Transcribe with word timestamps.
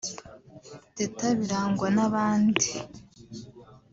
Teta 0.95 1.27
Birangwa 1.37 1.87
n’abandi 1.95 2.69